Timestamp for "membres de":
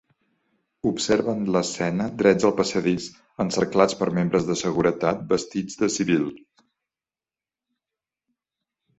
4.15-4.55